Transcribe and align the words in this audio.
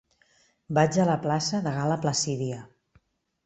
Vaig 0.77 0.97
a 1.03 1.05
la 1.11 1.19
plaça 1.27 1.61
de 1.67 1.77
Gal·la 1.77 2.01
Placídia. 2.07 2.61